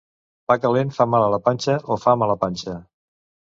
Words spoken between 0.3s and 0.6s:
Pa